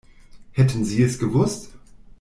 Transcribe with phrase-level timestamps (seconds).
[0.53, 1.69] Hätten Sie es gewusst?